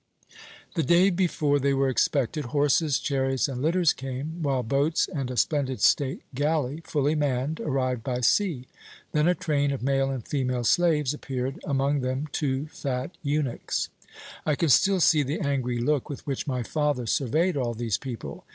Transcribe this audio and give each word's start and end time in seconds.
"The 0.73 0.81
day 0.81 1.11
before 1.11 1.59
they 1.59 1.75
were 1.75 1.87
expected 1.87 2.45
horses, 2.45 2.97
chariots, 2.97 3.47
and 3.47 3.61
litters 3.61 3.93
came, 3.93 4.41
while 4.41 4.63
boats 4.63 5.07
and 5.07 5.29
a 5.29 5.37
splendid 5.37 5.79
state 5.79 6.23
galley, 6.33 6.81
fully 6.83 7.13
manned, 7.13 7.59
arrived 7.59 8.03
by 8.03 8.21
sea. 8.21 8.67
Then 9.11 9.27
a 9.27 9.35
train 9.35 9.69
of 9.71 9.83
male 9.83 10.09
and 10.09 10.27
female 10.27 10.63
slaves 10.63 11.13
appeared, 11.13 11.59
among 11.65 11.99
them 11.99 12.27
two 12.31 12.65
fat 12.69 13.15
eunuchs. 13.21 13.89
"I 14.43 14.55
can 14.55 14.69
still 14.69 15.01
see 15.01 15.21
the 15.21 15.39
angry 15.39 15.77
look 15.79 16.09
with 16.09 16.25
which 16.25 16.47
my 16.47 16.63
father 16.63 17.05
surveyed 17.05 17.55
all 17.55 17.75
these 17.75 17.99
people. 17.99 18.43